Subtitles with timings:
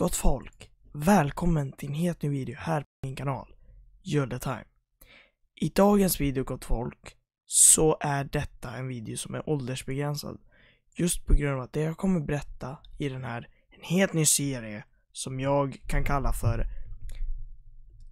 [0.00, 3.54] Gott folk, välkommen till en helt ny video här på min kanal,
[4.02, 4.64] Julle Time.
[5.54, 10.38] I dagens video gott folk, så är detta en video som är åldersbegränsad.
[10.96, 14.24] Just på grund av att det jag kommer berätta i den här, en helt ny
[14.24, 16.66] serie som jag kan kalla för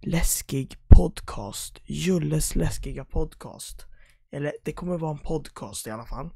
[0.01, 3.85] Läskig podcast, Julles läskiga podcast.
[4.31, 6.29] Eller det kommer vara en podcast i alla fall.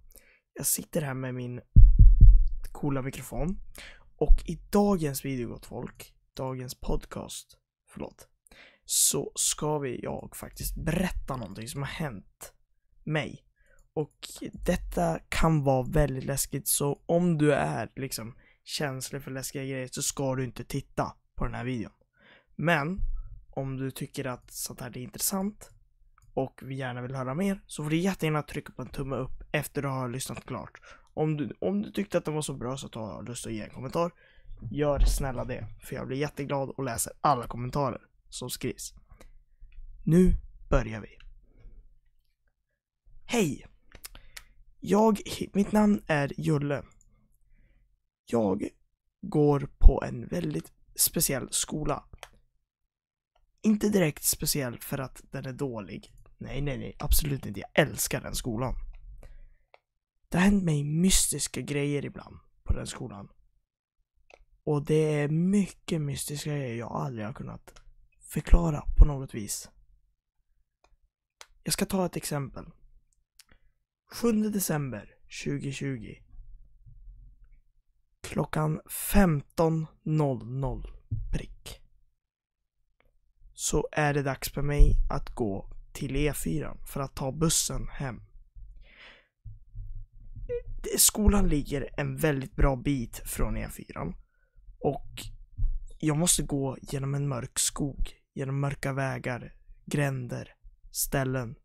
[0.54, 1.62] Jag sitter här med min
[2.72, 3.58] coola mikrofon
[4.24, 7.58] och i dagens video gott folk, dagens podcast,
[7.90, 8.28] förlåt,
[8.86, 12.54] så ska vi, jag faktiskt berätta någonting som har hänt
[13.04, 13.46] mig.
[13.94, 19.90] Och detta kan vara väldigt läskigt så om du är liksom känslig för läskiga grejer
[19.92, 21.94] så ska du inte titta på den här videon.
[22.56, 23.00] Men
[23.50, 25.72] om du tycker att sånt här är intressant
[26.34, 29.44] och vi gärna vill höra mer så får du jättegärna trycka på en tumme upp
[29.52, 30.82] efter du har lyssnat klart.
[31.14, 33.62] Om du, om du tyckte att den var så bra så ta lust att ge
[33.62, 34.12] en kommentar.
[34.72, 38.94] Gör snälla det, för jag blir jätteglad och läser alla kommentarer som skrivs.
[40.04, 40.36] Nu
[40.70, 41.18] börjar vi.
[43.26, 43.66] Hej!
[44.80, 45.20] Jag,
[45.54, 46.84] mitt namn är Julle.
[48.26, 48.70] Jag
[49.22, 52.04] går på en väldigt speciell skola.
[53.62, 56.14] Inte direkt speciell för att den är dålig.
[56.38, 57.60] Nej, nej, nej, absolut inte.
[57.60, 58.76] Jag älskar den skolan.
[60.34, 63.30] Det har hänt mig mystiska grejer ibland på den skolan.
[64.64, 67.74] Och det är mycket mystiska grejer jag aldrig har kunnat
[68.20, 69.70] förklara på något vis.
[71.64, 72.66] Jag ska ta ett exempel.
[74.12, 76.16] 7 december 2020.
[78.22, 80.88] Klockan 15.00
[81.32, 81.82] prick.
[83.54, 88.22] Så är det dags för mig att gå till E4 för att ta bussen hem.
[90.98, 94.14] Skolan ligger en väldigt bra bit från E4
[94.80, 95.22] och
[96.00, 99.54] jag måste gå genom en mörk skog, genom mörka vägar,
[99.86, 100.56] gränder,
[100.92, 101.56] ställen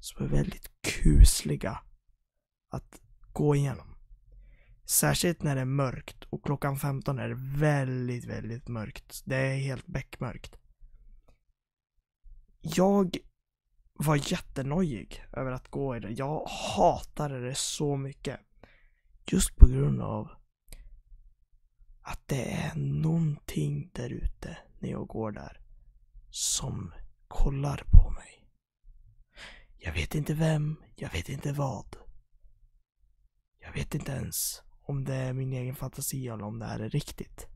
[0.00, 1.78] som är väldigt kusliga
[2.70, 3.00] att
[3.32, 3.94] gå igenom.
[4.84, 9.22] Särskilt när det är mörkt och klockan 15 är det väldigt, väldigt mörkt.
[9.24, 10.56] Det är helt beckmörkt.
[12.60, 13.16] Jag
[13.92, 16.10] var jättenojig över att gå i det.
[16.10, 18.40] Jag hatade det så mycket.
[19.26, 20.28] Just på grund av
[22.02, 25.60] att det är någonting där ute när jag går där
[26.30, 26.92] som
[27.28, 28.48] kollar på mig.
[29.78, 31.96] Jag vet inte vem, jag vet inte vad.
[33.60, 36.90] Jag vet inte ens om det är min egen fantasi eller om det här är
[36.90, 37.46] riktigt.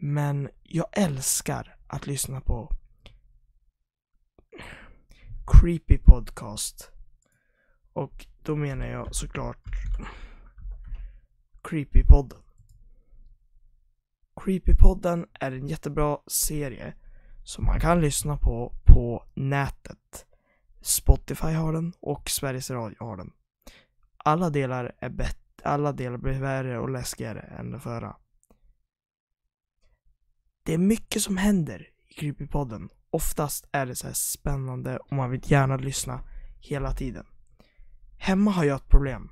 [0.00, 2.68] Men jag älskar att lyssna på
[5.46, 6.90] creepy podcast.
[7.92, 9.64] Och då menar jag såklart
[11.62, 12.38] Creepypodden.
[14.36, 16.94] Creepypodden är en jättebra serie
[17.44, 20.26] som man kan lyssna på på nätet.
[20.80, 23.32] Spotify har den och Sveriges Radio har den.
[24.16, 28.16] Alla delar är bättre, alla delar blir värre och läskigare än den förra.
[30.62, 32.88] Det är mycket som händer i Creepypodden.
[33.10, 36.20] Oftast är det så här spännande och man vill gärna lyssna
[36.60, 37.26] hela tiden.
[38.18, 39.30] Hemma har jag ett problem.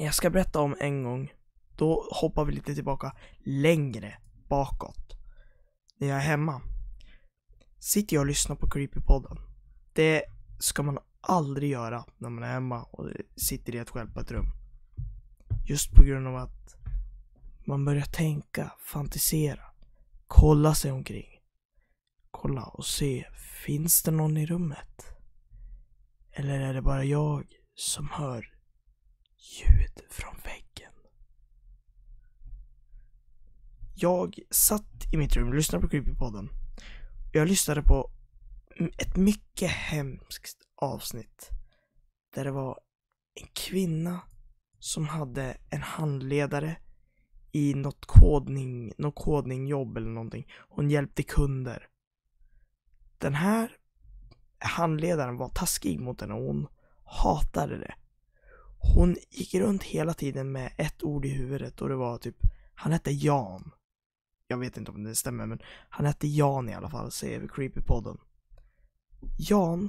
[0.00, 1.32] Jag ska berätta om en gång.
[1.76, 5.16] Då hoppar vi lite tillbaka längre bakåt.
[5.96, 6.62] När jag är hemma.
[7.78, 9.38] Sitter jag och lyssnar på Creepypodden.
[9.92, 10.24] Det
[10.58, 14.30] ska man aldrig göra när man är hemma och sitter i ett själv på ett
[14.30, 14.46] rum.
[15.68, 16.76] Just på grund av att
[17.66, 19.64] man börjar tänka, fantisera,
[20.26, 21.40] kolla sig omkring.
[22.30, 23.26] Kolla och se,
[23.66, 25.04] finns det någon i rummet?
[26.32, 28.57] Eller är det bara jag som hör
[29.48, 30.92] ljud från väggen?
[33.94, 36.48] Jag satt i mitt rum och lyssnade på Creepypodden.
[37.32, 38.10] Jag lyssnade på
[38.98, 41.48] ett mycket hemskt avsnitt.
[42.34, 42.80] Där det var
[43.34, 44.20] en kvinna
[44.78, 46.76] som hade en handledare
[47.52, 50.46] i något kodning, något kodningjobb eller någonting.
[50.68, 51.88] Hon hjälpte kunder.
[53.18, 53.76] Den här
[54.58, 56.66] handledaren var taskig mot henne och hon
[57.04, 57.94] hatade det.
[58.78, 62.36] Hon gick runt hela tiden med ett ord i huvudet och det var typ,
[62.74, 63.70] han hette Jan.
[64.46, 65.58] Jag vet inte om det stämmer men
[65.88, 68.18] han hette Jan i alla fall, säger Creepypodden.
[69.38, 69.88] Jan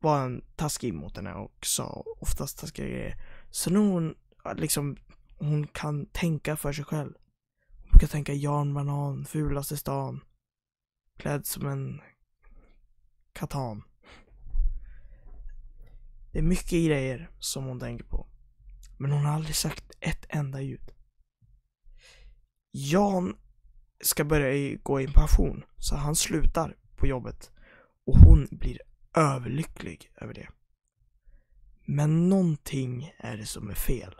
[0.00, 3.16] var en taskig mot henne och sa oftast taskiga grejer.
[3.50, 4.14] Så nu hon
[4.54, 4.96] liksom,
[5.38, 7.12] hon kan tänka för sig själv.
[7.82, 10.20] Hon brukar tänka Jan Banan, fulaste stan.
[11.16, 12.00] Klädd som en
[13.32, 13.82] katan.
[16.38, 18.26] Det är mycket grejer som hon tänker på.
[18.98, 20.92] Men hon har aldrig sagt ett enda ljud.
[22.70, 23.36] Jan
[24.00, 27.50] ska börja gå i pension, så han slutar på jobbet.
[28.06, 28.78] Och hon blir
[29.14, 30.48] överlycklig över det.
[31.86, 34.14] Men någonting är det som är fel.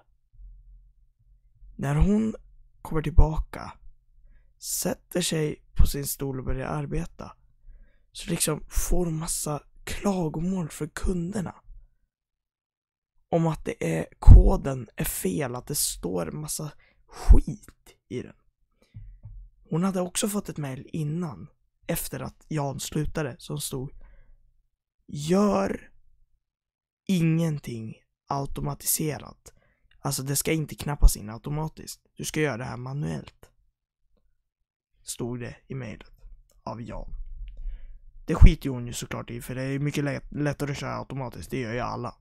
[1.76, 2.34] När hon
[2.82, 3.72] kommer tillbaka,
[4.58, 7.32] sätter sig på sin stol och börjar arbeta,
[8.12, 11.54] så liksom får hon massa klagomål från kunderna.
[13.30, 16.70] Om att det är, koden är fel, att det står massa
[17.06, 18.36] skit i den.
[19.70, 21.48] Hon hade också fått ett mail innan,
[21.86, 23.90] efter att Jan slutade, som stod
[25.06, 25.90] Gör
[27.06, 27.94] ingenting
[28.26, 29.52] automatiserat.
[30.00, 32.00] Alltså det ska inte knappas in automatiskt.
[32.16, 33.50] Du ska göra det här manuellt.
[35.02, 36.10] Stod det i mejlet
[36.62, 37.10] av Jan.
[38.26, 41.50] Det skiter hon ju såklart i för det är mycket lätt, lättare att köra automatiskt.
[41.50, 42.14] Det gör ju alla.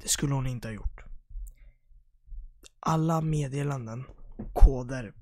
[0.00, 1.04] Det skulle hon inte ha gjort.
[2.80, 4.04] Alla meddelanden,
[4.54, 5.14] koder,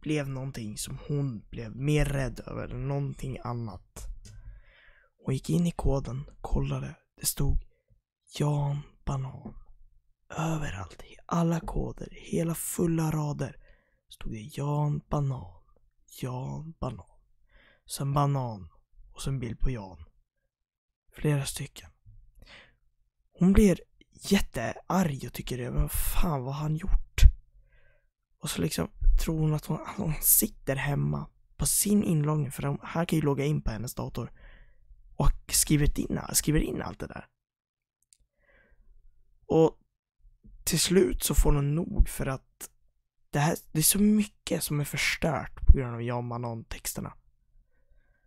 [0.00, 4.06] blev någonting som hon blev mer rädd över än någonting annat.
[5.24, 6.94] Hon gick in i koden, kollade.
[7.20, 7.58] Det stod
[8.38, 9.54] Jan Banan.
[10.38, 13.56] Överallt, i alla koder, hela fulla rader
[14.08, 15.62] stod det Jan Banan.
[16.22, 17.06] Jan Banan.
[17.86, 18.68] Sen banan
[19.12, 20.04] och sen bild på Jan.
[21.12, 21.90] Flera stycken.
[23.38, 23.80] Hon blir
[24.20, 27.20] jättearg och tycker det, vad fan vad har han gjort?
[28.42, 28.90] Och så liksom
[29.24, 31.26] tror hon att hon, att hon sitter hemma
[31.56, 34.32] på sin inloggning, för han kan ju logga in på hennes dator
[35.16, 37.26] och skrivit in, skriver in allt det där.
[39.46, 39.78] Och
[40.64, 42.70] till slut så får hon nog för att
[43.30, 47.12] det, här, det är så mycket som är förstört på grund av Jan Manon-texterna.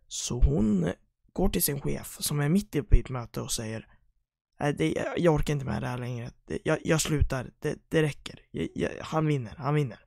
[0.08, 0.92] Så hon
[1.32, 3.86] går till sin chef som är mitt uppe i ett möte och säger
[4.60, 6.30] Nej, det, jag orkar inte med det här längre.
[6.44, 7.50] Det, jag, jag slutar.
[7.58, 8.40] Det, det räcker.
[8.50, 9.54] Jag, jag, han vinner.
[9.58, 10.04] Han vinner.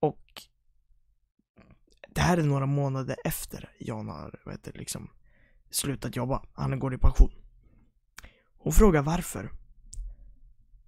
[0.00, 0.42] Och
[2.08, 5.10] det här är några månader efter Jan har vet liksom,
[5.70, 6.42] slutat jobba.
[6.52, 7.32] Han går i pension.
[8.58, 9.50] Hon frågar varför.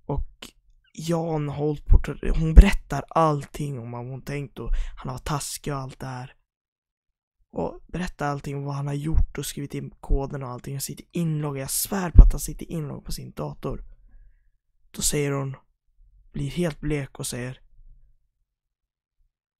[0.06, 0.50] Och
[0.92, 2.00] Jan har hållit på,
[2.34, 6.35] hon berättar allting om vad hon tänkt och han har taskig och allt det här.
[7.56, 10.82] Och berättar allting om vad han har gjort och skrivit in koden och allting och
[10.82, 11.62] sitter inloggad.
[11.62, 13.84] Jag svär på att han sitter inloggad på sin dator.
[14.90, 15.56] Då säger hon,
[16.32, 17.60] blir helt blek och säger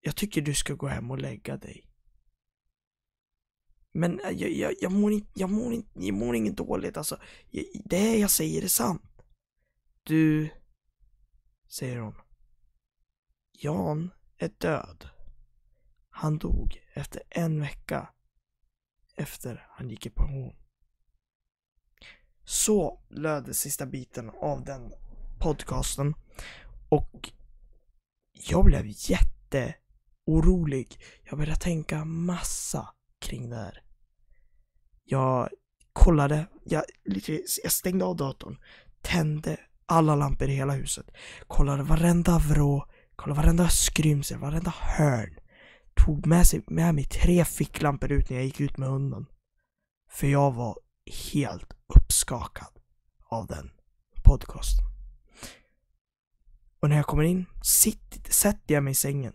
[0.01, 1.91] jag tycker du ska gå hem och lägga dig.
[3.93, 7.21] Men äh, jag, jag, jag, mår, inte, jag, mår, inte, jag mår inget dåligt alltså.
[7.51, 9.23] Jag, det jag säger är sant.
[10.03, 10.51] Du,
[11.69, 12.15] säger hon.
[13.53, 15.16] Jan är död.
[16.19, 18.09] Han dog efter en vecka
[19.17, 20.55] efter han gick i pension.
[22.45, 24.93] Så löd den sista biten av den
[25.39, 26.15] podcasten.
[26.89, 27.33] Och
[28.33, 31.01] jag blev jätteorolig.
[31.25, 32.89] Jag började tänka massa
[33.19, 33.83] kring det här.
[35.05, 35.49] Jag
[35.93, 36.85] kollade, jag,
[37.63, 38.59] jag stängde av datorn,
[39.01, 41.11] tände alla lampor i hela huset,
[41.47, 42.87] kollade varenda vrå,
[43.17, 45.39] kollade varenda skrymsel, varenda hörn.
[46.05, 49.27] Tog med, sig, med mig tre ficklampor ut när jag gick ut med hunden.
[50.11, 50.79] För jag var
[51.33, 52.79] helt uppskakad
[53.29, 53.71] av den
[54.25, 54.85] podcasten.
[56.81, 59.33] Och när jag kommer in, sitt, sätter jag mig i sängen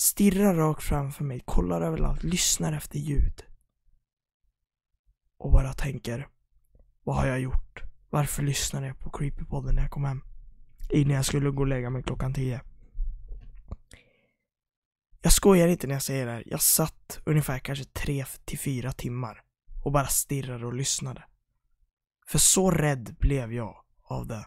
[0.00, 3.44] Stirrar rakt framför mig, kollar överallt, lyssnar efter ljud.
[5.38, 6.28] Och bara tänker,
[7.04, 7.82] vad har jag gjort?
[8.10, 10.22] Varför lyssnade jag på Creepypodden när jag kom hem?
[10.90, 12.60] Innan jag skulle gå och lägga mig klockan tio.
[15.22, 16.42] Jag skojar inte när jag säger det här.
[16.46, 19.42] Jag satt ungefär kanske tre till fyra timmar
[19.84, 21.24] och bara stirrade och lyssnade.
[22.26, 24.46] För så rädd blev jag av det.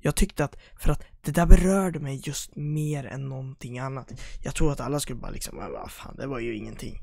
[0.00, 4.12] Jag tyckte att, för att det där berörde mig just mer än någonting annat.
[4.42, 6.98] Jag tror att alla skulle bara liksom, ah, vad fan, det var ju ingenting.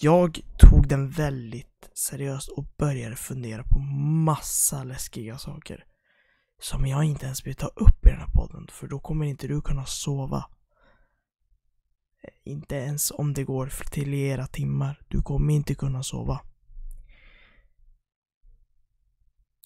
[0.00, 3.78] Jag tog den väldigt seriöst och började fundera på
[4.24, 5.84] massa läskiga saker.
[6.60, 9.46] Som jag inte ens vill ta upp i den här podden, för då kommer inte
[9.48, 10.44] du kunna sova.
[12.46, 15.00] Inte ens om det går till era timmar.
[15.08, 16.40] Du kommer inte kunna sova.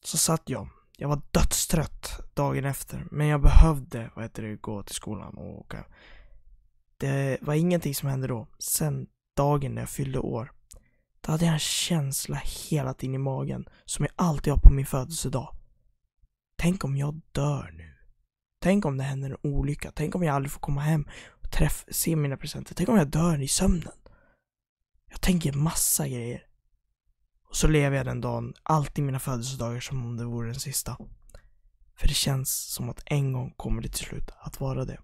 [0.03, 0.69] Så satt jag
[1.01, 5.59] jag var dödstrött dagen efter, men jag behövde vad heter det, gå till skolan och
[5.59, 5.85] åka.
[6.97, 8.47] Det var ingenting som hände då.
[8.59, 9.07] Sen
[9.37, 10.53] dagen när jag fyllde år,
[11.21, 14.87] då hade jag en känsla hela tiden i magen som jag alltid har på min
[14.87, 15.49] födelsedag.
[16.59, 17.95] Tänk om jag dör nu.
[18.63, 19.93] Tänk om det händer en olycka.
[19.95, 21.09] Tänk om jag aldrig får komma hem
[21.51, 22.75] träff, se mina presenter.
[22.75, 23.93] Tänk om jag dör i sömnen.
[25.11, 26.43] Jag tänker massa grejer.
[27.49, 30.97] Och så lever jag den dagen, alltid mina födelsedagar som om det vore den sista.
[31.97, 35.01] För det känns som att en gång kommer det till slut att vara det.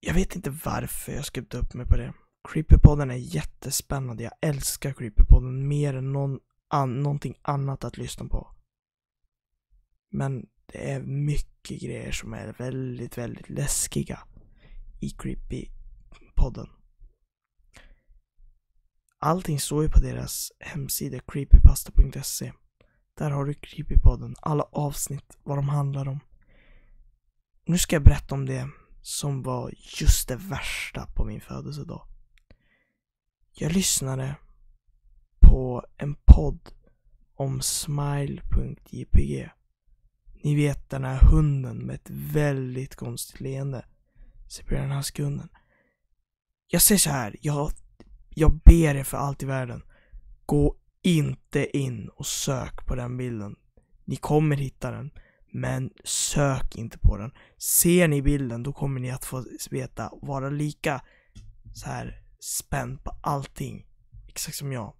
[0.00, 2.14] Jag vet inte varför jag skrev upp mig på det.
[2.48, 4.22] Creepypodden är jättespännande.
[4.22, 8.54] Jag älskar Creepypodden mer än någon an någonting annat att lyssna på.
[10.10, 14.20] Men det är mycket grejer som är väldigt, väldigt läskiga
[15.00, 16.68] i Creepy-podden.
[19.18, 22.52] Allting står ju på deras hemsida creepypasta.se.
[23.14, 26.20] Där har du Creepypodden, alla avsnitt, vad de handlar om.
[27.64, 28.68] Nu ska jag berätta om det
[29.02, 32.06] som var just det värsta på min födelsedag.
[33.52, 34.36] Jag lyssnade
[35.40, 36.72] på en podd
[37.34, 39.50] om smile.jpg.
[40.44, 43.84] Ni vet den här hunden med ett väldigt konstigt leende.
[44.48, 45.48] Se på den här.
[46.66, 47.70] Jag säger så här, jag,
[48.28, 49.82] jag ber er för allt i världen.
[50.46, 53.56] Gå inte in och sök på den bilden.
[54.04, 55.10] Ni kommer hitta den.
[55.52, 57.32] Men sök inte på den.
[57.58, 61.02] Ser ni bilden då kommer ni att få veta, vara lika
[61.74, 63.86] så här spänd på allting.
[64.28, 64.94] Exakt som jag.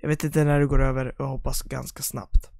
[0.00, 2.53] Jag vet inte när det går över och hoppas ganska snabbt.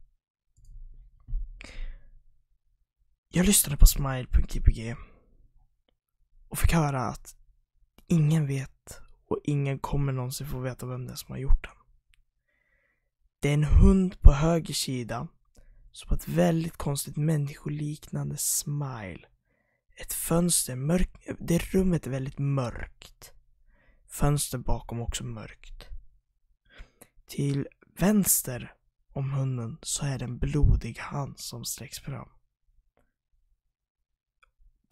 [3.37, 4.97] Jag lyssnade på smile.gpg
[6.49, 7.37] och fick höra att
[8.07, 11.73] ingen vet och ingen kommer någonsin få veta vem det är som har gjort den.
[13.41, 15.29] Det är en hund på höger sida
[15.93, 19.27] som har ett väldigt konstigt människoliknande smile.
[19.97, 23.33] Ett fönster, mörk, det rummet är väldigt mörkt.
[24.07, 25.87] Fönster bakom också mörkt.
[27.27, 27.67] Till
[27.99, 28.75] vänster
[29.13, 32.29] om hunden så är det en blodig hand som sträcks fram.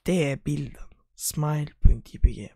[0.04, 0.88] Det är bilden.
[1.14, 2.52] Smile.jpg.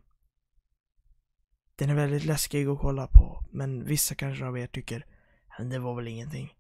[1.77, 5.07] Den är väldigt läskig att kolla på, men vissa kanske av er tycker
[5.47, 6.55] att det var väl ingenting.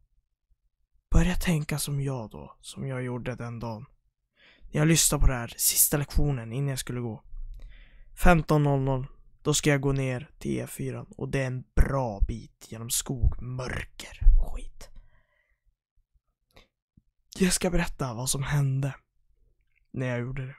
[1.10, 3.86] Börja tänka som jag då, som jag gjorde den dagen.
[4.60, 7.22] När jag lyssnade på det här, sista lektionen innan jag skulle gå.
[8.16, 9.06] 15.00,
[9.42, 13.42] då ska jag gå ner till E4 och det är en bra bit genom skog,
[13.42, 14.88] mörker och skit.
[17.38, 18.94] Jag ska berätta vad som hände
[19.90, 20.56] när jag gjorde det.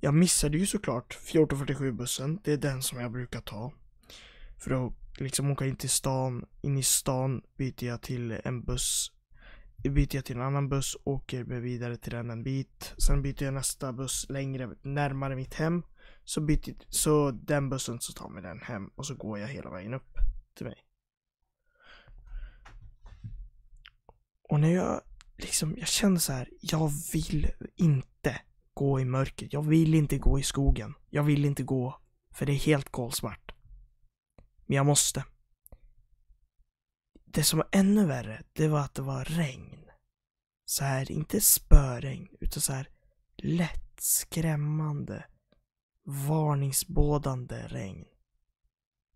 [0.00, 2.40] Jag missade ju såklart 1447 bussen.
[2.44, 3.72] Det är den som jag brukar ta.
[4.58, 6.46] För att liksom åka in till stan.
[6.60, 9.12] In i stan byter jag till en buss.
[9.76, 12.94] Byter jag till en annan buss, åker vidare till den en bit.
[12.98, 15.82] Sen byter jag nästa buss längre, närmare mitt hem.
[16.24, 19.70] Så byter så den bussen så tar mig den hem och så går jag hela
[19.70, 20.18] vägen upp
[20.56, 20.84] till mig.
[24.42, 25.00] Och när jag
[25.36, 28.40] liksom, jag kände så här, jag vill inte
[28.78, 29.48] gå i mörker.
[29.50, 30.94] Jag vill inte gå i skogen.
[31.10, 33.54] Jag vill inte gå, för det är helt kolsvart.
[34.66, 35.24] Men jag måste.
[37.24, 39.90] Det som var ännu värre, det var att det var regn.
[40.64, 42.88] Så här, inte spöregn, utan så här
[43.36, 45.24] lätt skrämmande,
[46.04, 48.04] varningsbådande regn.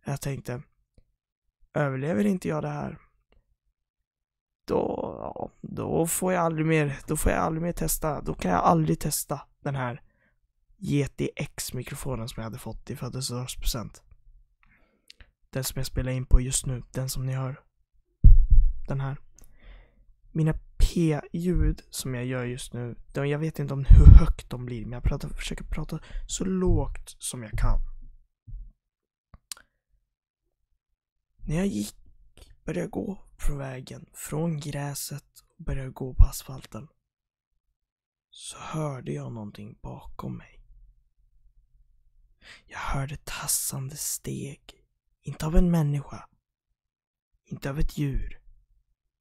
[0.05, 0.63] Jag tänkte,
[1.75, 2.99] överlever inte jag det här,
[4.65, 4.79] då,
[5.21, 8.61] ja, då får jag aldrig mer, då får jag aldrig mer testa, då kan jag
[8.61, 10.03] aldrig testa den här
[10.79, 14.03] Yeti X-mikrofonen som jag hade fått i födelsedagspresent.
[15.51, 17.61] Den som jag spelar in på just nu, den som ni hör.
[18.89, 19.17] Den här.
[20.33, 24.67] Mina P-ljud som jag gör just nu, de, jag vet inte om hur högt de
[24.67, 27.79] blir, men jag pratar, försöker prata så lågt som jag kan.
[31.47, 31.97] När jag gick,
[32.65, 35.25] började jag gå på vägen, från gräset
[35.59, 36.89] och började gå på asfalten
[38.35, 40.61] så hörde jag någonting bakom mig.
[42.67, 44.61] Jag hörde tassande steg.
[45.23, 46.29] Inte av en människa.
[47.45, 48.41] Inte av ett djur.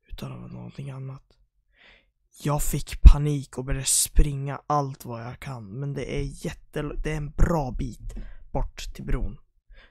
[0.07, 1.23] Utan av någonting annat.
[2.43, 5.79] Jag fick panik och började springa allt vad jag kan.
[5.79, 6.81] Men det är jätte...
[6.81, 8.13] Det är en bra bit
[8.51, 9.37] bort till bron.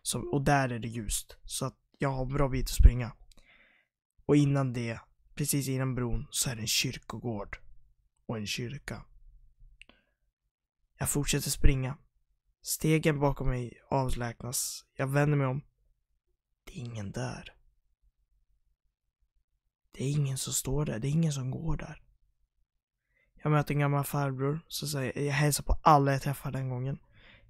[0.03, 1.37] Så, och där är det ljust.
[1.45, 3.13] Så att jag har en bra bit att springa.
[4.27, 5.01] Och innan det,
[5.35, 7.59] precis innan bron, så är det en kyrkogård.
[8.27, 9.05] Och en kyrka.
[11.01, 11.99] Jag fortsätter springa.
[12.63, 14.85] Stegen bakom mig avlägsnas.
[14.95, 15.63] Jag vänder mig om.
[16.65, 17.55] Det är ingen där.
[19.93, 20.99] Det är ingen som står där.
[20.99, 22.03] Det är ingen som går där.
[23.35, 24.61] Jag möter en gammal farbror.
[24.69, 26.99] Så säger, jag hälsar på alla jag träffar den gången.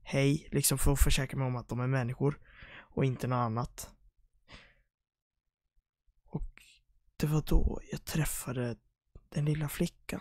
[0.03, 2.41] Hej, liksom för att försäkra mig om att de är människor.
[2.79, 3.91] Och inte något annat.
[6.27, 6.63] Och
[7.17, 8.77] det var då jag träffade
[9.29, 10.21] den lilla flickan.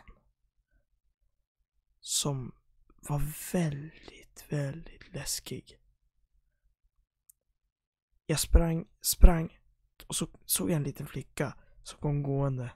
[1.99, 2.58] Som
[3.01, 5.77] var väldigt, väldigt läskig.
[8.25, 9.59] Jag sprang, sprang
[10.07, 12.71] och så såg jag en liten flicka som kom gående.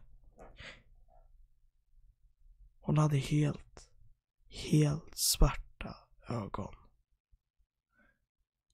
[2.79, 3.89] Hon hade helt,
[4.47, 5.95] helt svarta
[6.29, 6.75] ögon.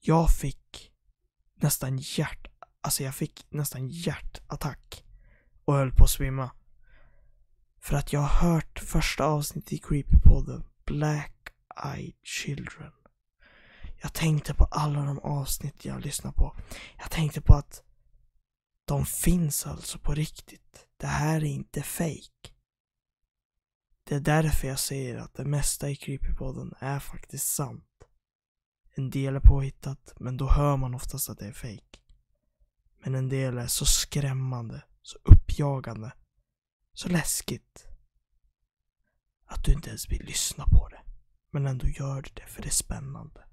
[0.00, 0.92] Jag fick
[1.54, 2.46] nästan hjärt...
[2.80, 5.04] Alltså jag fick nästan hjärtattack
[5.64, 6.50] och höll på att svimma.
[7.78, 11.39] För att jag har hört första avsnittet i Creepypodden, Black
[11.96, 12.92] i, Children.
[14.02, 16.56] Jag tänkte på alla de avsnitt jag lyssnar på.
[16.98, 17.82] Jag tänkte på att
[18.84, 20.86] de finns alltså på riktigt.
[20.96, 22.50] Det här är inte fake.
[24.04, 27.84] Det är därför jag säger att det mesta i Creepypodden är faktiskt sant.
[28.94, 31.98] En del är påhittat, men då hör man oftast att det är fake.
[32.98, 36.12] Men en del är så skrämmande, så uppjagande,
[36.92, 37.86] så läskigt.
[39.46, 41.09] Att du inte ens vill lyssna på det.
[41.50, 43.44] Men ändå gör du det för det är spännande.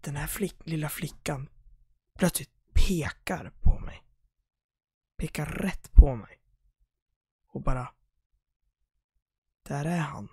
[0.00, 1.48] Den här flick, lilla flickan
[2.18, 4.04] plötsligt pekar på mig.
[5.16, 6.40] Pekar rätt på mig.
[7.46, 7.94] Och bara...
[9.62, 10.28] Där är han.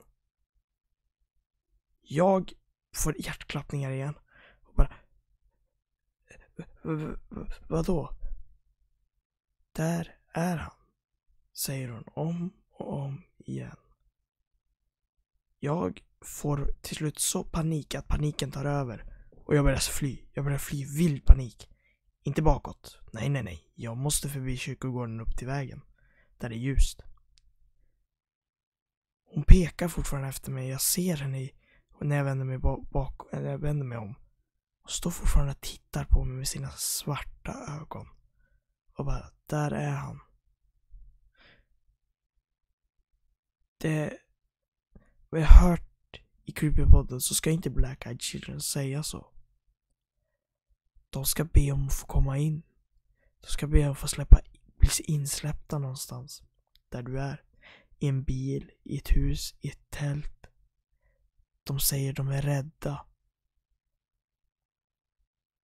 [2.02, 2.54] Jag
[2.94, 4.16] får hjärtklappningar igen.
[4.62, 4.94] Och bara...
[7.68, 8.18] Vadå?
[9.72, 10.76] Där är han.
[11.54, 13.78] Säger hon om och om igen.
[15.68, 19.06] Jag får till slut så panik att paniken tar över.
[19.46, 20.20] Och jag börjar fly.
[20.34, 21.70] Jag börjar fly vild panik.
[22.24, 23.00] Inte bakåt.
[23.14, 23.72] Nej, nej, nej.
[23.76, 25.82] Jag måste förbi kyrkogården upp till vägen.
[26.38, 27.02] Där det är ljust.
[29.34, 30.70] Hon pekar fortfarande efter mig.
[30.70, 31.52] Jag ser henne i,
[32.02, 32.58] när jag vänder mig
[32.92, 34.16] bak, när jag vänder mig om.
[34.82, 38.08] Hon står fortfarande och tittar på mig med sina svarta ögon.
[38.98, 40.20] Och bara, där är han.
[43.78, 44.18] Det...
[45.30, 49.28] Vad jag har hört i Creepypodden så ska inte Black Eyed Children säga så.
[51.10, 52.64] De ska be om att få komma in.
[53.42, 54.40] De ska be om att få släppa,
[54.78, 56.44] bli insläppta någonstans.
[56.90, 57.44] Där du är.
[58.00, 60.48] I en bil, i ett hus, i ett tält.
[61.64, 63.06] De säger de är rädda.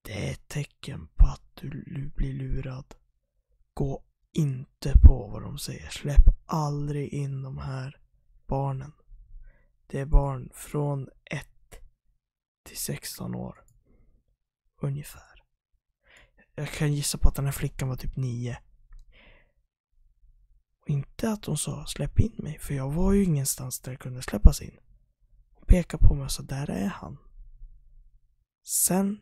[0.02, 2.96] Det är ett tecken på att du blir lurad.
[3.74, 5.90] Gå inte på vad de säger.
[5.90, 8.02] Släpp aldrig in de här
[8.48, 8.94] barnen.
[9.94, 11.48] Det är barn från 1
[12.64, 13.64] till 16 år.
[14.82, 15.44] Ungefär.
[16.56, 18.58] Jag kan gissa på att den här flickan var typ 9.
[20.82, 24.00] Och inte att hon sa släpp in mig, för jag var ju ingenstans där jag
[24.00, 24.78] kunde släppas in.
[25.54, 27.18] Hon pekade på mig och sa där är han.
[28.66, 29.22] Sen,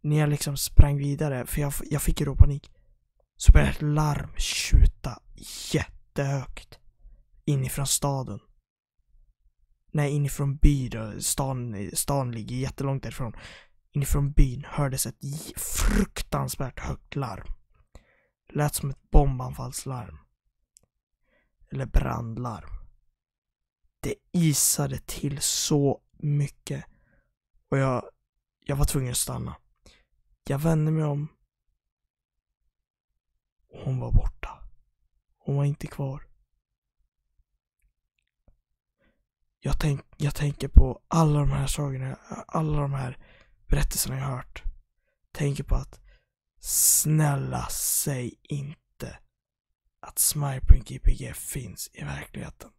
[0.00, 2.70] när jag liksom sprang vidare, för jag, jag fick ju då panik,
[3.36, 5.22] så började ett larm tjuta
[5.72, 6.78] jättehögt
[7.44, 8.40] inifrån staden.
[9.96, 11.22] Nej, inifrån byn.
[11.22, 13.32] Stan, stan ligger jättelångt därifrån
[13.96, 15.18] inifrån byn hördes ett
[15.56, 17.46] fruktansvärt högt larm.
[18.52, 20.18] Lät som ett bombanfallslarm.
[21.70, 22.70] Eller brandlarm.
[24.00, 26.84] Det isade till så mycket.
[27.70, 28.10] Och jag,
[28.64, 29.56] jag var tvungen att stanna.
[30.44, 31.28] Jag vände mig om.
[33.84, 34.58] Hon var borta.
[35.38, 36.26] Hon var inte kvar.
[39.66, 42.14] Jag, tänk, jag tänker på alla de här sagorna,
[42.46, 43.18] alla de här
[43.66, 44.62] berättelserna jag har hört
[45.32, 46.00] tänker på att
[46.60, 49.18] snälla säg inte
[50.00, 52.70] att Smileprint GPG finns i verkligheten.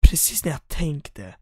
[0.00, 1.36] Precis när jag tänkte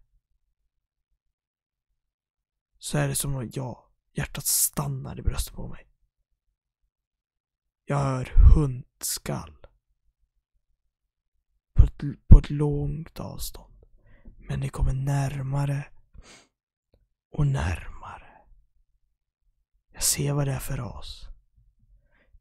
[2.79, 3.79] så är det som att jag,
[4.13, 5.87] hjärtat stannar i bröstet på mig.
[7.85, 9.56] Jag hör hundskall.
[11.87, 13.75] På ett, på ett långt avstånd.
[14.49, 15.87] Men det kommer närmare
[17.33, 18.47] och närmare.
[19.93, 21.23] Jag ser vad det är för ras.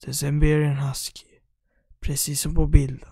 [0.01, 1.27] Det är Siberian Husky.
[1.99, 3.10] Precis som på bilden.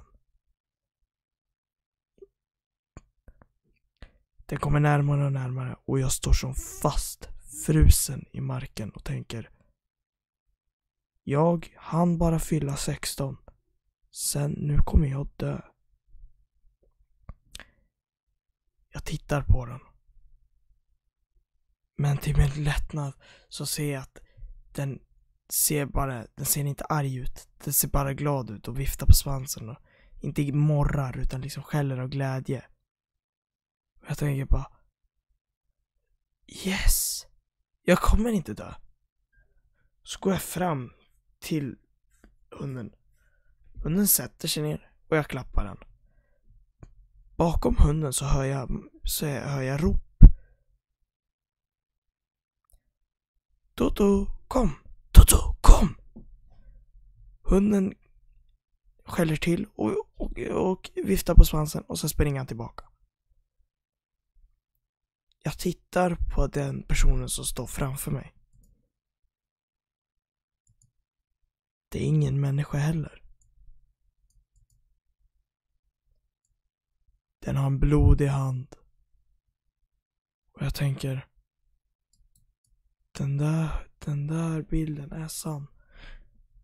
[4.45, 7.29] Den kommer närmare och närmare och jag står som fast
[7.65, 9.49] frusen i marken och tänker
[11.23, 13.37] Jag hann bara fylla 16.
[14.11, 15.72] Sen, nu kommer jag dö.
[18.93, 19.79] Jag tittar på den.
[21.95, 23.13] Men till min lättnad
[23.49, 24.19] så ser jag att
[24.71, 24.99] den
[25.49, 27.49] ser bara, den ser inte arg ut.
[27.63, 29.77] Den ser bara glad ut och viftar på svansen och
[30.21, 32.65] inte morrar utan liksom skäller av glädje.
[34.01, 34.71] Och jag tänker bara
[36.65, 37.25] Yes!
[37.82, 38.73] Jag kommer inte dö.
[40.03, 40.91] Så går jag fram
[41.39, 41.77] till
[42.51, 42.95] hunden.
[43.84, 45.77] Hunden sätter sig ner och jag klappar den.
[47.35, 50.01] Bakom hunden så hör jag, så hör jag rop.
[53.75, 54.71] Toto, kom!
[55.11, 55.97] Toto, kom!
[57.41, 57.93] Hunden
[59.05, 62.85] skäller till och, och, och viftar på svansen och sen springer han tillbaka.
[65.43, 68.33] Jag tittar på den personen som står framför mig.
[71.89, 73.22] Det är ingen människa heller.
[77.43, 78.75] Den har en blodig hand.
[80.53, 81.27] Och jag tänker,
[83.12, 85.67] den där, den där bilden är sann.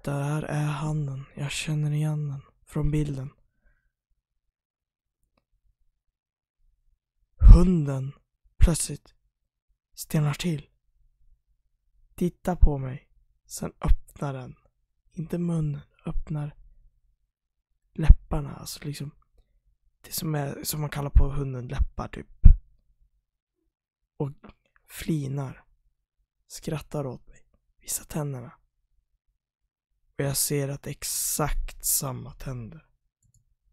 [0.04, 1.26] Där är handen.
[1.36, 3.30] Jag känner igen den från bilden.
[7.56, 8.14] Hunden
[8.58, 9.16] plötsligt
[9.94, 10.70] stelnar till.
[12.16, 13.10] Tittar på mig.
[13.46, 14.56] Sen öppnar den.
[15.12, 15.82] Inte munnen.
[16.06, 16.56] Öppnar
[17.94, 18.56] läpparna.
[18.56, 19.12] Alltså liksom.
[20.02, 22.28] Det som, är, som man kallar på hunden läppar typ.
[24.18, 24.32] Och
[24.88, 25.64] flinar.
[26.48, 27.46] Skrattar åt mig.
[27.80, 28.52] Visar tänderna.
[30.18, 32.86] Och jag ser att det är exakt samma tänder.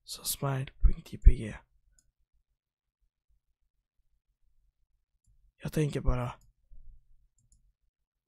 [0.05, 1.57] Som Smile.jpg.
[5.63, 6.35] Jag tänker bara.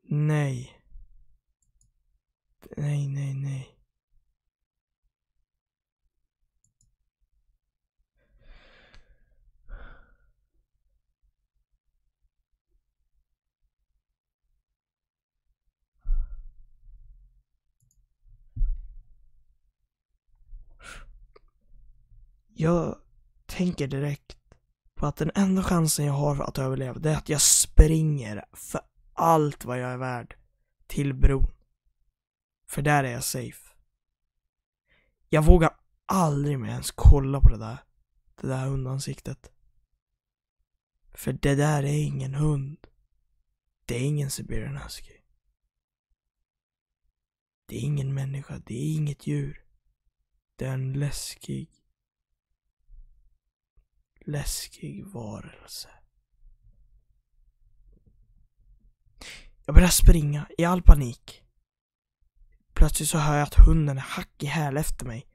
[0.03, 0.83] Nej.
[2.77, 3.78] Nej, nej, nej.
[22.61, 22.99] Jag
[23.47, 24.39] tänker direkt
[24.95, 28.81] på att den enda chansen jag har att överleva det är att jag springer för
[29.13, 30.37] allt vad jag är värd
[30.87, 31.51] till bron.
[32.67, 33.75] För där är jag safe.
[35.29, 37.79] Jag vågar aldrig mer ens kolla på det där.
[38.41, 39.53] Det där hundansiktet.
[41.15, 42.87] För det där är ingen hund.
[43.85, 45.15] Det är ingen Siberian Husky.
[47.67, 49.65] Det är ingen människa, det är inget djur.
[50.57, 51.78] Det är en läskig,
[54.29, 55.89] läskig varelse.
[59.67, 61.43] Jag börjar springa i all panik.
[62.75, 65.27] Plötsligt så hör jag att hunden är hack i häl efter mig.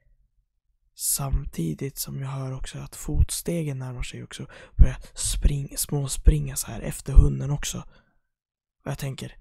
[0.96, 4.48] Samtidigt som jag hör också att fotstegen närmar sig också.
[4.76, 7.78] Börjar spring, småspringa så här efter hunden också.
[8.84, 9.38] Och jag tänker,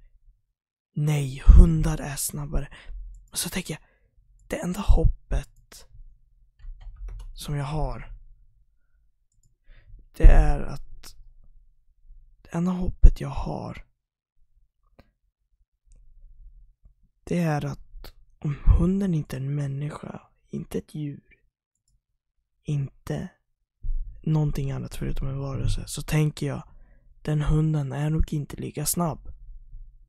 [0.95, 2.69] nej, hundar är snabbare.
[3.31, 3.83] Och så tänker jag,
[4.49, 5.87] det enda hoppet
[7.35, 8.12] som jag har
[10.17, 11.17] det är att
[12.43, 13.85] det enda hoppet jag har
[17.25, 21.23] det är att om hunden inte är en människa, inte ett djur,
[22.63, 23.29] inte
[24.23, 26.63] någonting annat förutom en varelse, så tänker jag
[27.23, 29.29] den hunden är nog inte lika snabb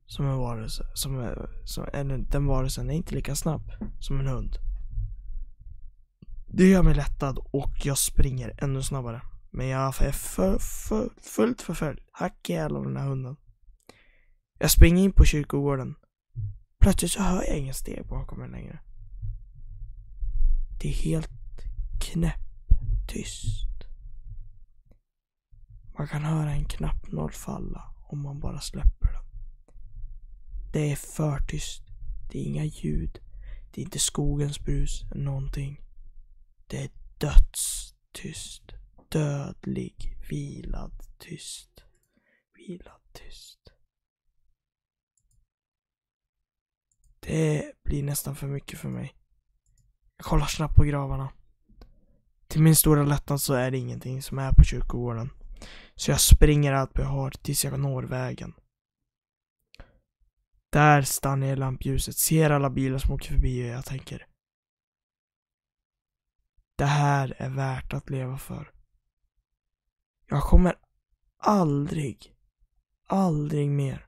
[0.06, 0.86] som en varelse.
[0.94, 4.56] Som, som, eller den varelsen är inte lika snabb som en hund.
[6.46, 9.22] Det gör mig lättad och jag springer ännu snabbare.
[9.56, 12.00] Men jag är för, för, fullt förföljd.
[12.12, 13.36] Hack i av den här hunden.
[14.58, 15.94] Jag springer in på kyrkogården.
[16.80, 18.78] Plötsligt så hör jag inga steg bakom mig längre.
[20.80, 21.30] Det är helt
[22.00, 23.84] knäpptyst.
[25.98, 29.24] Man kan höra en knappnål falla om man bara släpper den.
[30.72, 31.82] Det är för tyst.
[32.30, 33.18] Det är inga ljud.
[33.74, 35.80] Det är inte skogens brus någonting.
[36.66, 38.73] Det är dödstyst.
[39.14, 41.84] Dödlig, vilad, tyst.
[42.54, 43.72] Vilad, tyst.
[47.20, 49.14] Det blir nästan för mycket för mig.
[50.16, 51.32] Jag kollar snabbt på gravarna.
[52.46, 55.30] Till min stora lättnad så är det ingenting som är på kyrkogården.
[55.94, 58.54] Så jag springer allt jag har tills jag når vägen.
[60.70, 64.26] Där stannar jag i lampljuset, ser alla bilar som åker förbi och jag tänker.
[66.76, 68.74] Det här är värt att leva för.
[70.26, 70.74] Jag kommer
[71.38, 72.34] aldrig,
[73.06, 74.06] aldrig mer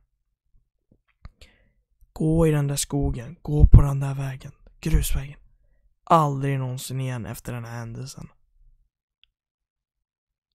[2.12, 5.38] gå i den där skogen, gå på den där vägen, grusvägen.
[6.04, 8.28] Aldrig någonsin igen efter den här händelsen.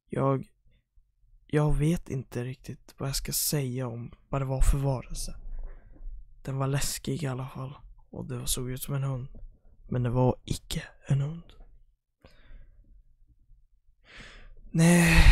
[0.10, 0.47] Jag,
[1.45, 5.36] jag vet inte riktigt vad jag ska säga om vad det var för varelse.
[6.43, 7.74] Den var läskig i alla fall.
[8.10, 9.28] Och det såg ut som en hund.
[9.89, 11.54] Men det var icke en hund.
[14.73, 15.23] Nej,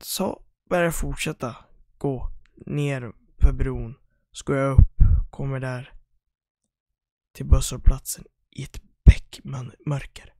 [0.00, 1.56] så börjar jag fortsätta
[1.98, 2.30] gå
[2.66, 3.94] ner för bron.
[4.32, 4.96] Så går jag upp,
[5.30, 5.92] kommer där
[7.32, 10.34] till busshållplatsen i ett bäckmörker.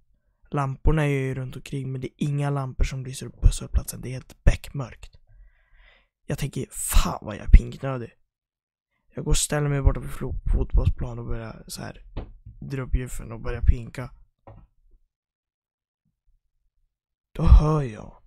[0.51, 4.01] Lamporna är ju runt omkring men det är inga lampor som lyser upp busshållplatsen.
[4.01, 5.19] Det är helt bäckmörkt.
[6.27, 8.11] Jag tänker, fan vad jag är pinknödig.
[9.15, 10.11] Jag går och ställer mig borta vid
[10.53, 12.03] fotbollsplan och börjar så här
[12.61, 14.11] dra upp gylfen och börjar pinka.
[17.33, 18.24] Då hör jag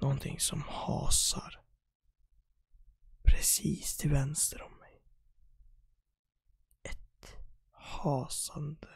[0.00, 1.60] någonting som hasar.
[3.22, 5.02] Precis till vänster om mig.
[6.82, 7.36] Ett
[7.70, 8.88] hasande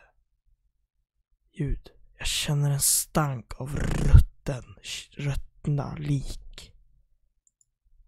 [1.53, 1.91] ljud.
[2.19, 4.65] Jag känner en stank av rutten,
[5.11, 6.75] ruttna lik.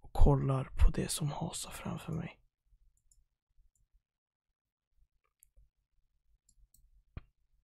[0.01, 2.41] Och kollar på det som hasar framför mig.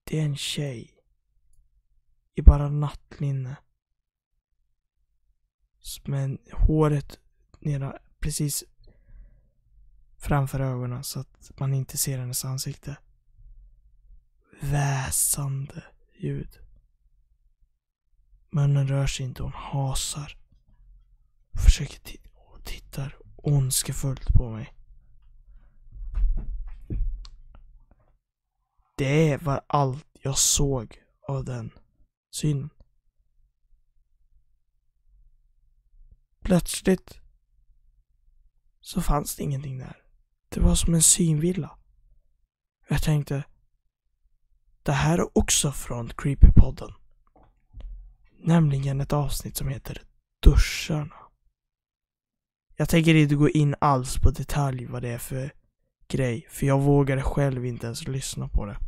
[0.05, 0.99] Det är en tjej.
[2.35, 3.57] I bara nattlinne
[6.05, 7.19] men håret
[7.61, 8.65] nere precis
[10.19, 12.97] framför ögonen så att man inte ser hennes ansikte.
[14.61, 15.85] Väsande
[16.19, 16.59] ljud.
[18.51, 20.37] Munnen rör sig inte, hon hasar.
[21.65, 24.73] Försöker titta och tittar ondskefullt på mig.
[28.97, 31.71] Det var allt jag såg av den
[32.31, 32.71] synen.
[36.47, 37.21] Plötsligt
[38.81, 39.97] så fanns det ingenting där.
[40.49, 41.79] Det var som en synvilla.
[42.89, 43.45] Jag tänkte,
[44.83, 46.93] det här är också från Creepypodden.
[48.39, 50.03] Nämligen ett avsnitt som heter
[50.43, 51.17] Duscharna.
[52.77, 55.53] Jag tänker inte gå in alls på detalj vad det är för
[56.09, 58.79] grej, för jag vågade själv inte ens lyssna på det.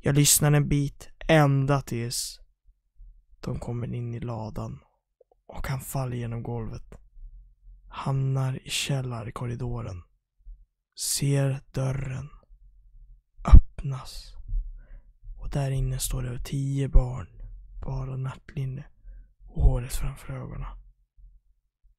[0.00, 2.40] Jag lyssnade en bit ända tills
[3.40, 4.80] de kommer in i ladan
[5.52, 6.94] och han faller genom golvet.
[7.88, 10.02] Hamnar i källarkorridoren.
[11.00, 12.28] Ser dörren
[13.54, 14.34] öppnas.
[15.38, 17.28] Och där inne står det tio barn.
[17.84, 18.84] Bara nattlinne
[19.48, 20.68] och håret framför ögonen.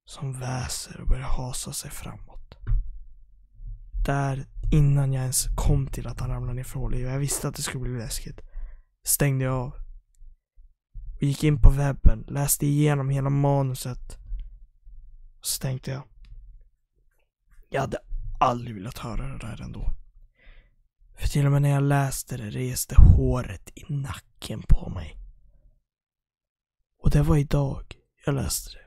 [0.05, 2.57] Som väser och börjar hasa sig framåt.
[4.05, 7.61] Där innan jag ens kom till att han ramlade ner för Jag visste att det
[7.61, 8.41] skulle bli läskigt.
[9.03, 9.82] Stängde jag av
[11.23, 14.17] och gick in på webben, läste igenom hela manuset.
[15.39, 16.03] Och så tänkte jag.
[17.69, 17.97] Jag hade
[18.39, 19.93] aldrig velat höra det där ändå.
[21.15, 25.17] För till och med när jag läste det reste håret i nacken på mig.
[26.99, 28.85] Och det var idag jag läste det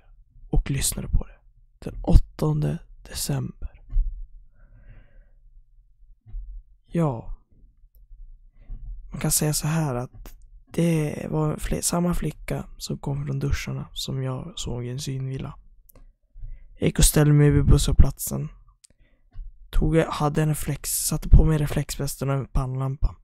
[0.50, 1.38] och lyssnade på det.
[1.78, 3.82] Den 8 december.
[6.84, 7.36] Ja.
[9.10, 10.35] Man kan säga så här att
[10.76, 15.54] det var fler, samma flicka som kom från duscharna som jag såg i en synvilla.
[16.78, 18.48] Jag gick och ställde mig vid busshållplatsen.
[19.70, 23.16] Tog, hade en reflex, satte på mig reflexvästen och en pannlampa.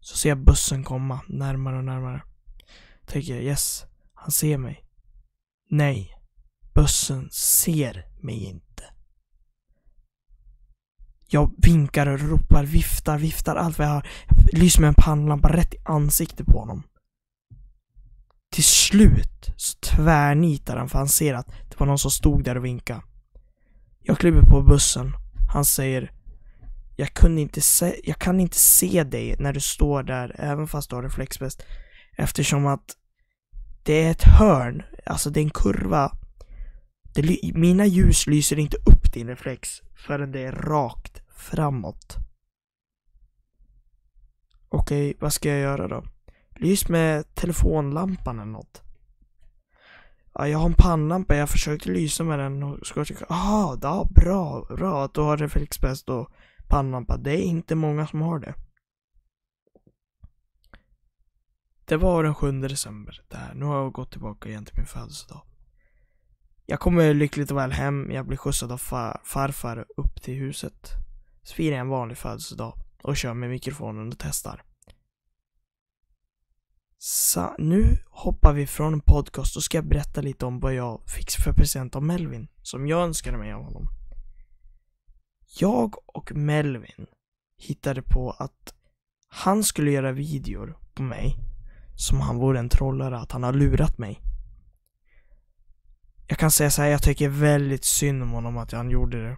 [0.00, 2.22] Så ser jag bussen komma närmare och närmare.
[3.06, 4.84] Tänker yes, han ser mig.
[5.70, 6.18] Nej,
[6.74, 8.73] bussen ser mig inte.
[11.26, 14.06] Jag vinkar och ropar, viftar, viftar allt vad jag har.
[14.28, 16.82] Jag lyser med en pannlampa rätt i ansiktet på honom.
[18.50, 22.56] Till slut så tvärnitar han för han ser att det var någon som stod där
[22.56, 23.02] och vinkade.
[24.00, 25.12] Jag kliver på bussen.
[25.52, 26.12] Han säger
[26.96, 30.90] jag, kunde inte se, jag kan inte se dig när du står där, även fast
[30.90, 31.62] du har reflexväst.
[32.16, 32.96] Eftersom att
[33.82, 36.12] det är ett hörn, alltså det är en kurva.
[37.14, 42.16] Det, mina ljus lyser inte upp din reflex förrän det är rakt framåt.
[44.68, 46.04] Okej, vad ska jag göra då?
[46.56, 48.82] Lys med telefonlampan eller något.
[50.34, 54.08] Ja, jag har en pannlampa, jag försökte lysa med den och ska tycka, aha, ja,
[54.10, 56.30] bra, bra att du har reflexbäst och
[56.68, 57.16] pannlampa.
[57.16, 58.54] Det är inte många som har det.
[61.84, 63.54] Det var den 7 december det här.
[63.54, 65.42] Nu har jag gått tillbaka igen till min födelsedag.
[66.66, 70.90] Jag kommer lyckligt och väl hem, jag blir skjutsad av far, farfar upp till huset.
[71.42, 74.62] Så firar jag en vanlig födelsedag och kör med mikrofonen och testar.
[76.98, 81.02] Så nu hoppar vi från en podcast och ska jag berätta lite om vad jag
[81.06, 83.88] fick för present av Melvin, som jag önskade mig av honom.
[85.58, 87.06] Jag och Melvin
[87.56, 88.74] hittade på att
[89.28, 91.36] han skulle göra videor på mig
[91.96, 94.20] som han vore en trollare, att han har lurat mig.
[96.26, 99.36] Jag kan säga så här, jag tycker väldigt synd om honom att han gjorde det.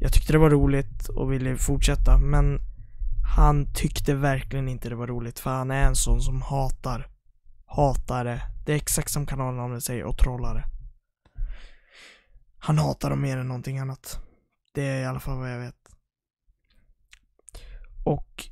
[0.00, 2.58] Jag tyckte det var roligt och ville fortsätta men
[3.34, 7.08] han tyckte verkligen inte det var roligt för han är en sån som hatar.
[7.66, 8.40] Hatare.
[8.66, 10.64] Det är exakt som kanalnamnet säger och trollare.
[12.58, 14.18] Han hatar dem mer än någonting annat.
[14.74, 15.74] Det är i alla fall vad jag vet.
[18.04, 18.48] Och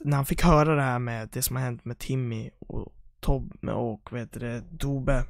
[0.00, 3.72] när han fick höra det här med det som har hänt med Timmy och Tobbe
[3.72, 5.24] och vad heter det, Dobe.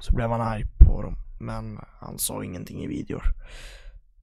[0.00, 1.16] Så blev han arg på dem.
[1.40, 3.22] Men han sa ingenting i videor.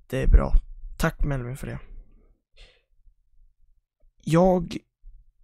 [0.07, 0.53] Det är bra.
[0.97, 1.79] Tack Melvin för det.
[4.23, 4.77] jag,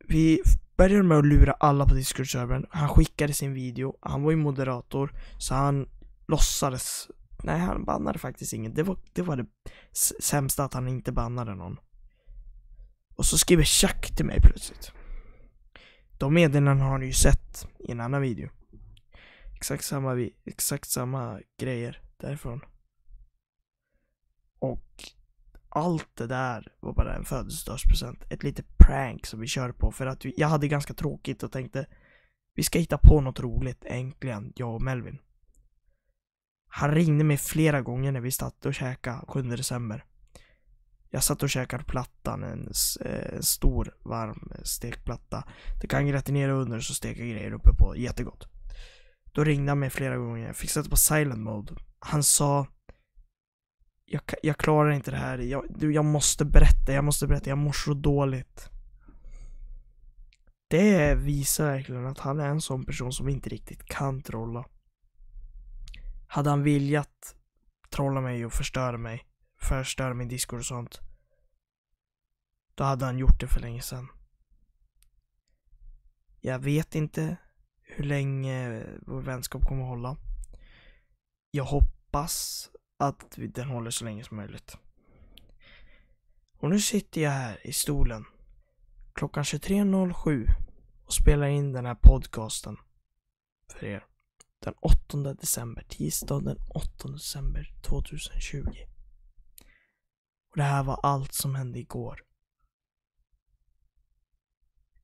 [0.08, 0.42] vi
[0.78, 2.66] började med att lura alla på Discord-servern.
[2.70, 5.90] Han skickade sin video, han var ju moderator, så han
[6.28, 7.08] låtsades
[7.44, 8.74] Nej, han bannade faktiskt ingen.
[8.74, 9.46] Det var det, var det
[10.20, 11.80] sämsta att han inte bannade någon.
[13.16, 14.92] Och så skriver Chuck till mig plötsligt.
[16.20, 18.50] De meddelandena har ni ju sett i en annan video.
[19.62, 22.62] Exakt samma, exakt samma grejer därifrån.
[24.60, 25.04] Och
[25.70, 28.24] allt det där var bara en födelsedagspresent.
[28.30, 31.52] Ett litet prank som vi kör på för att vi, jag hade ganska tråkigt och
[31.52, 31.88] tänkte
[32.56, 35.18] vi ska hitta på något roligt äntligen, jag och Melvin.
[36.68, 40.06] Han ringde mig flera gånger när vi satt och käkade 7 december.
[41.10, 42.72] Jag satt och käkade plattan, en,
[43.06, 45.44] eh, en stor varm stekplatta.
[45.82, 48.48] Det kan gratinera under så steka grejer uppe på, jättegott.
[49.32, 51.76] Då ringde han mig flera gånger, jag fick sätta på silent mode.
[52.00, 52.68] Han sa
[54.06, 57.58] jag, jag klarar inte det här, jag, du, jag måste berätta, jag måste berätta, jag
[57.58, 58.70] mår så dåligt.
[60.68, 64.66] Det visar verkligen att han är en sån person som inte riktigt kan trolla.
[66.28, 67.36] Hade han viljat
[67.90, 69.28] trolla mig och förstöra mig,
[69.62, 71.00] förstöra min Discord och sånt,
[72.76, 74.08] då hade han gjort det för länge sedan.
[76.40, 77.38] Jag vet inte
[77.96, 80.18] hur länge vår vänskap kommer att hålla.
[81.52, 84.78] Jag hoppas att den håller så länge som möjligt.
[86.58, 88.26] Och nu sitter jag här i stolen
[89.14, 90.48] klockan 23.07
[91.06, 92.78] och spelar in den här podcasten
[93.72, 94.06] för er
[94.60, 98.66] den 8 december, tisdag den 8 december 2020.
[100.50, 102.24] Och det här var allt som hände igår.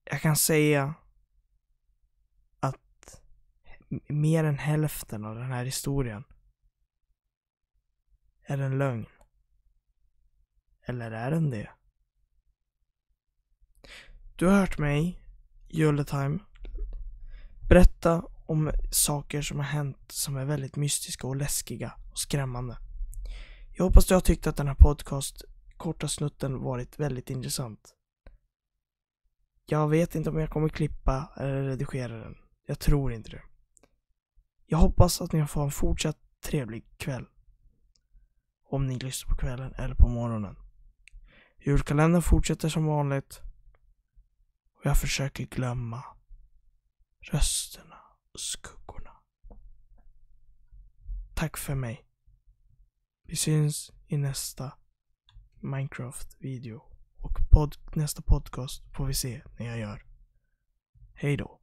[0.03, 0.93] Jag kan säga
[4.07, 6.23] mer än hälften av den här historien
[8.43, 9.05] är en lögn.
[10.85, 11.69] Eller är den det?
[14.35, 15.19] Du har hört mig,
[16.07, 16.39] Time,
[17.69, 22.77] berätta om saker som har hänt som är väldigt mystiska och läskiga och skrämmande.
[23.77, 25.43] Jag hoppas du har tyckt att den här podcast,
[25.77, 27.93] korta snutten, varit väldigt intressant.
[29.65, 32.37] Jag vet inte om jag kommer klippa eller redigera den.
[32.65, 33.41] Jag tror inte det.
[34.69, 37.25] Jag hoppas att ni får en fortsatt trevlig kväll.
[38.63, 40.55] Om ni lyssnar på kvällen eller på morgonen.
[41.59, 43.41] Julkalendern fortsätter som vanligt.
[44.73, 46.03] Och jag försöker glömma
[47.19, 47.97] rösterna
[48.33, 49.11] och skuggorna.
[51.35, 52.05] Tack för mig.
[53.23, 54.71] Vi syns i nästa
[55.59, 56.81] Minecraft-video.
[57.17, 60.05] Och pod nästa podcast får vi se när jag gör.
[61.13, 61.56] Hej då.